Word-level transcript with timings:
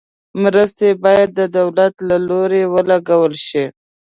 مرستې 0.43 0.89
باید 1.03 1.29
د 1.39 1.41
دولت 1.57 1.93
له 2.09 2.17
لوري 2.27 2.63
ولګول 2.73 3.33
شي. 3.47 3.65